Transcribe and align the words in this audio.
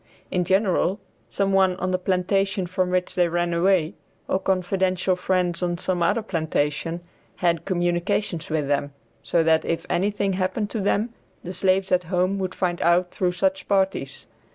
In 0.31 0.45
general, 0.45 0.99
some 1.29 1.53
one 1.53 1.75
on 1.75 1.91
the 1.91 1.99
plantation 1.99 2.65
from 2.65 2.89
which 2.89 3.13
they 3.13 3.27
ran 3.27 3.53
away, 3.53 3.93
or 4.27 4.39
confidential 4.39 5.15
friends 5.15 5.61
on 5.61 5.77
some 5.77 6.01
other 6.01 6.23
plantation, 6.23 7.01
had 7.35 7.65
communication 7.65 8.41
with 8.49 8.67
them, 8.67 8.93
so 9.21 9.43
that 9.43 9.63
if 9.63 9.85
anything 9.91 10.33
happened 10.33 10.71
to 10.71 10.79
them 10.79 11.13
the 11.43 11.53
slaves 11.53 11.91
at 11.91 12.05
home 12.05 12.39
would 12.39 12.55
find 12.55 12.81
out 12.81 13.11
through 13.11 13.33
such 13.33 13.67
parties. 13.67 14.25